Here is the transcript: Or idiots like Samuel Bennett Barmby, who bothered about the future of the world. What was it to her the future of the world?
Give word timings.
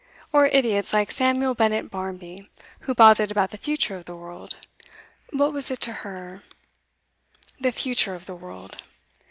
Or 0.33 0.47
idiots 0.47 0.93
like 0.93 1.11
Samuel 1.11 1.53
Bennett 1.53 1.91
Barmby, 1.91 2.49
who 2.89 2.95
bothered 2.95 3.29
about 3.29 3.51
the 3.51 3.57
future 3.59 3.95
of 3.95 4.05
the 4.05 4.15
world. 4.15 4.55
What 5.29 5.53
was 5.53 5.69
it 5.69 5.79
to 5.81 5.93
her 6.01 6.41
the 7.59 7.71
future 7.71 8.15
of 8.15 8.25
the 8.25 8.33
world? 8.35 8.81